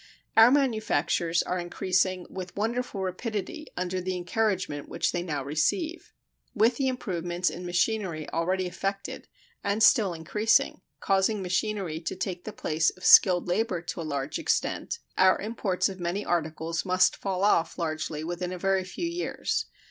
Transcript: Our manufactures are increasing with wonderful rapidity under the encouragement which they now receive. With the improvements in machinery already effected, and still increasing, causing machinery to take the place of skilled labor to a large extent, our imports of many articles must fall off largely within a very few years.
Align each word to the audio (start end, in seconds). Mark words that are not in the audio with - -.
Our 0.35 0.49
manufactures 0.49 1.43
are 1.43 1.59
increasing 1.59 2.25
with 2.27 2.55
wonderful 2.55 3.03
rapidity 3.03 3.67
under 3.77 4.01
the 4.01 4.17
encouragement 4.17 4.89
which 4.89 5.11
they 5.11 5.21
now 5.21 5.43
receive. 5.43 6.11
With 6.55 6.77
the 6.77 6.87
improvements 6.87 7.51
in 7.51 7.67
machinery 7.67 8.27
already 8.31 8.65
effected, 8.65 9.27
and 9.63 9.83
still 9.83 10.15
increasing, 10.15 10.81
causing 11.01 11.43
machinery 11.43 11.99
to 11.99 12.15
take 12.15 12.45
the 12.45 12.51
place 12.51 12.89
of 12.89 13.05
skilled 13.05 13.47
labor 13.47 13.79
to 13.83 14.01
a 14.01 14.01
large 14.01 14.39
extent, 14.39 14.97
our 15.19 15.37
imports 15.39 15.87
of 15.87 15.99
many 15.99 16.25
articles 16.25 16.83
must 16.83 17.15
fall 17.17 17.43
off 17.43 17.77
largely 17.77 18.23
within 18.23 18.51
a 18.51 18.57
very 18.57 18.83
few 18.83 19.05
years. 19.07 19.67